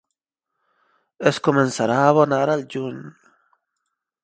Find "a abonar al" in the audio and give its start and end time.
2.05-2.67